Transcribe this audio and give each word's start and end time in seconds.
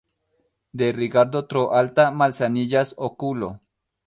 De 0.81 0.87
rigardo 0.95 1.41
tro 1.51 1.61
alta 1.81 2.07
malsaniĝas 2.23 2.97
okulo. 3.11 3.53